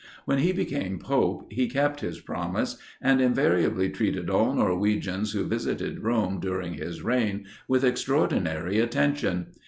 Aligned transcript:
When 0.25 0.39
he 0.39 0.51
became 0.51 0.97
pope, 0.97 1.51
he 1.53 1.69
kept 1.69 1.99
his 1.99 2.19
promise, 2.19 2.77
and 3.03 3.21
invariably 3.21 3.91
treated 3.91 4.31
all 4.31 4.51
Norwegians 4.55 5.33
who 5.33 5.45
visited 5.45 5.99
Rome 6.01 6.39
during 6.39 6.73
his 6.73 7.03
reign 7.03 7.45
with 7.67 7.85
extraordinary 7.85 8.79
attention. 8.79 9.51